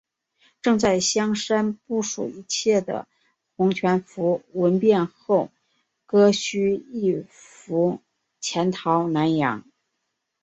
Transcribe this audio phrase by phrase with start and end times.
[0.63, 3.07] 正在香山部署一切的
[3.55, 5.51] 洪全福闻变后
[6.07, 8.01] 割须易服
[8.39, 9.63] 潜逃南洋。